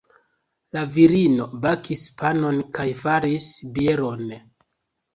[0.77, 4.39] La virino bakis panon kaj faris bieron.